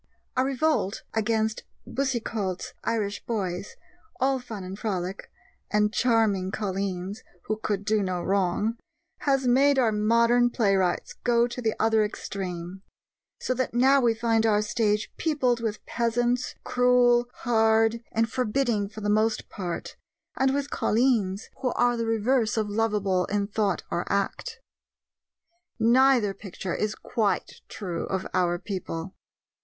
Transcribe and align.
A 0.35 0.43
revolt 0.43 1.03
against 1.13 1.61
Boucicault's 1.85 2.73
Irish 2.83 3.23
boys, 3.27 3.75
all 4.19 4.39
fun 4.39 4.63
and 4.63 4.79
frolic, 4.79 5.29
and 5.69 5.93
charming 5.93 6.49
colleens, 6.49 7.21
who 7.43 7.57
could 7.57 7.85
do 7.85 8.01
no 8.01 8.19
wrong, 8.23 8.79
has 9.19 9.45
made 9.47 9.77
our 9.77 9.91
modern 9.91 10.49
playwrights 10.49 11.13
go 11.23 11.45
to 11.45 11.61
the 11.61 11.75
other 11.79 12.03
extreme; 12.03 12.81
so 13.39 13.53
that 13.53 13.75
now 13.75 14.01
we 14.01 14.15
find 14.15 14.43
our 14.47 14.63
stage 14.63 15.11
peopled 15.17 15.59
with 15.59 15.85
peasants, 15.85 16.55
cruel, 16.63 17.27
hard, 17.43 18.01
and 18.11 18.27
forbidding 18.31 18.89
for 18.89 19.01
the 19.01 19.07
most 19.07 19.49
part, 19.49 19.97
and 20.35 20.51
with 20.51 20.71
colleens 20.71 21.47
who 21.61 21.71
are 21.73 21.95
the 21.95 22.07
reverse 22.07 22.57
of 22.57 22.67
lovable 22.71 23.25
in 23.27 23.45
thought 23.45 23.83
or 23.91 24.11
act. 24.11 24.59
Neither 25.77 26.33
picture 26.33 26.73
is 26.73 26.95
quite 26.95 27.61
true 27.69 28.07
of 28.07 28.25
our 28.33 28.57
people. 28.57 29.13